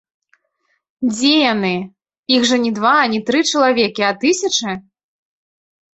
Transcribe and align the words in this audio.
Дзе 1.11 1.33
яны, 1.53 1.71
іх 2.35 2.41
жа 2.53 2.57
не 2.65 2.71
два, 2.79 2.97
не 3.15 3.19
тры 3.31 3.39
чалавекі, 3.53 4.03
а 4.09 4.13
тысячы? 4.25 4.71